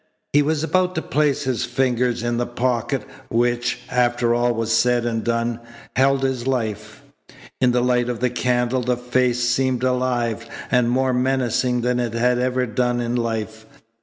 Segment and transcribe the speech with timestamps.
[0.33, 5.05] He was about to place his fingers in the pocket, which, after all was said
[5.05, 5.59] and done,
[5.95, 7.03] held his life.
[7.59, 12.13] In the light of the candle the face seemed alive and more menacing than it
[12.13, 13.67] had ever done in life.